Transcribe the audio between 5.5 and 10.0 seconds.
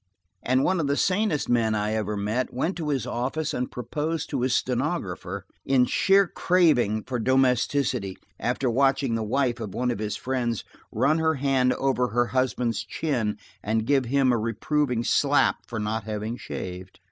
in sheer craving for domesticity, after watching the wife of one of